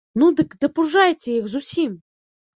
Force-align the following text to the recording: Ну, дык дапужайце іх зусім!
Ну, 0.19 0.29
дык 0.39 0.55
дапужайце 0.65 1.29
іх 1.35 1.45
зусім! 1.53 1.91